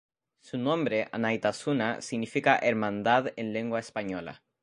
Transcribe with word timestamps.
Su 0.39 0.57
nombre, 0.57 1.09
"Anaitasuna", 1.11 2.01
significa 2.01 2.57
"Hermandad" 2.57 3.33
en 3.35 3.53
lengua 3.53 3.79
española. 3.79 4.41